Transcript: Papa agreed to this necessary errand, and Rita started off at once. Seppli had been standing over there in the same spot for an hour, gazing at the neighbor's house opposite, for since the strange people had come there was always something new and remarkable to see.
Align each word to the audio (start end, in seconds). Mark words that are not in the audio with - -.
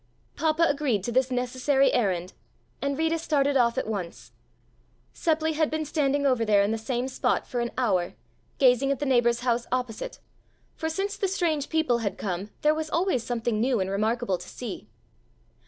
Papa 0.35 0.65
agreed 0.67 1.03
to 1.03 1.11
this 1.11 1.29
necessary 1.29 1.93
errand, 1.93 2.33
and 2.81 2.97
Rita 2.97 3.19
started 3.19 3.55
off 3.55 3.77
at 3.77 3.85
once. 3.85 4.31
Seppli 5.13 5.53
had 5.53 5.69
been 5.69 5.85
standing 5.85 6.25
over 6.25 6.43
there 6.43 6.63
in 6.63 6.71
the 6.71 6.77
same 6.79 7.07
spot 7.07 7.45
for 7.45 7.59
an 7.59 7.69
hour, 7.77 8.15
gazing 8.57 8.89
at 8.89 8.97
the 8.97 9.05
neighbor's 9.05 9.41
house 9.41 9.67
opposite, 9.71 10.17
for 10.73 10.89
since 10.89 11.17
the 11.17 11.27
strange 11.27 11.69
people 11.69 11.99
had 11.99 12.17
come 12.17 12.49
there 12.63 12.73
was 12.73 12.89
always 12.89 13.21
something 13.21 13.61
new 13.61 13.79
and 13.79 13.91
remarkable 13.91 14.39
to 14.39 14.49
see. 14.49 14.87